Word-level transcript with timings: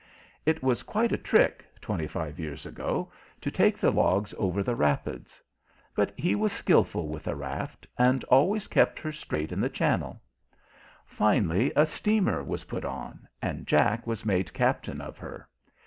It 0.47 0.63
was 0.63 0.81
quite 0.81 1.11
a 1.11 1.15
trick, 1.19 1.63
twenty 1.79 2.07
five 2.07 2.39
years 2.39 2.65
ago, 2.65 3.11
to 3.39 3.51
take 3.51 3.77
the 3.77 3.91
logs 3.91 4.33
over 4.39 4.63
the 4.63 4.75
rapids; 4.75 5.39
but 5.93 6.11
he 6.17 6.33
was 6.33 6.51
skilful 6.51 7.07
with 7.07 7.27
a 7.27 7.35
raft, 7.35 7.85
and 7.99 8.23
always 8.23 8.67
kept 8.67 8.97
her 8.97 9.11
straight 9.11 9.51
in 9.51 9.61
the 9.61 9.69
channel. 9.69 10.19
Finally 11.05 11.71
a 11.75 11.85
steamer 11.85 12.41
was 12.41 12.63
put 12.63 12.83
on, 12.83 13.27
and 13.43 13.67
Jack 13.67 14.07
was 14.07 14.25
made 14.25 14.51
captain 14.55 15.01
of 15.01 15.19
her. 15.19 15.47